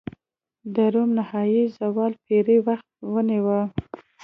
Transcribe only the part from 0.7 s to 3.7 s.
د روم نهايي زوال پېړۍ وخت ونیوه.